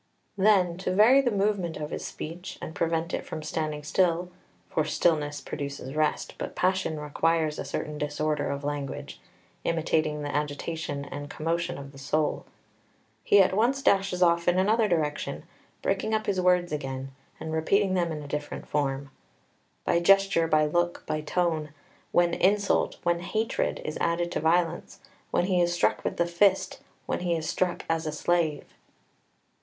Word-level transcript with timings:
2 0.35 0.41
Then, 0.41 0.77
to 0.79 0.91
vary 0.95 1.21
the 1.21 1.29
movement 1.29 1.77
of 1.77 1.91
his 1.91 2.03
speech, 2.03 2.57
and 2.59 2.73
prevent 2.73 3.13
it 3.13 3.23
from 3.23 3.43
standing 3.43 3.83
still 3.83 4.31
(for 4.67 4.83
stillness 4.83 5.41
produces 5.41 5.93
rest, 5.95 6.33
but 6.39 6.55
passion 6.55 6.99
requires 6.99 7.59
a 7.59 7.63
certain 7.65 7.99
disorder 7.99 8.49
of 8.49 8.63
language, 8.63 9.21
imitating 9.63 10.23
the 10.23 10.35
agitation 10.35 11.05
and 11.05 11.29
commotion 11.29 11.77
of 11.77 11.91
the 11.91 11.99
soul), 11.99 12.47
he 13.23 13.43
at 13.43 13.53
once 13.55 13.83
dashes 13.83 14.23
off 14.23 14.47
in 14.47 14.57
another 14.57 14.87
direction, 14.87 15.43
breaking 15.83 16.15
up 16.15 16.25
his 16.25 16.41
words 16.41 16.71
again, 16.71 17.11
and 17.39 17.53
repeating 17.53 17.93
them 17.93 18.11
in 18.11 18.23
a 18.23 18.27
different 18.27 18.67
form, 18.67 19.11
"by 19.85 19.99
gesture, 19.99 20.47
by 20.47 20.65
look, 20.65 21.03
by 21.05 21.21
tone 21.21 21.69
when 22.11 22.33
insult, 22.33 22.97
when 23.03 23.19
hatred, 23.19 23.79
is 23.85 23.99
added 24.01 24.31
to 24.31 24.39
violence, 24.39 24.99
when 25.29 25.45
he 25.45 25.61
is 25.61 25.71
struck 25.71 26.03
with 26.03 26.17
the 26.17 26.25
fist, 26.25 26.79
when 27.05 27.19
he 27.19 27.35
is 27.35 27.47
struck 27.47 27.85
as 27.87 28.07
a 28.07 28.11
slave!" 28.11 28.65